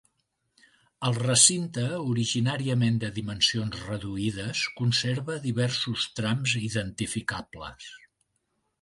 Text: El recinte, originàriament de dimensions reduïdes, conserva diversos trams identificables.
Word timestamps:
El 1.09 1.17
recinte, 1.23 1.83
originàriament 2.13 2.97
de 3.05 3.11
dimensions 3.19 3.77
reduïdes, 3.83 4.65
conserva 4.83 5.39
diversos 5.47 6.11
trams 6.23 6.61
identificables. 6.73 7.97